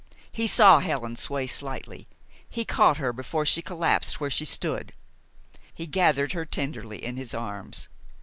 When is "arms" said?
7.35-7.87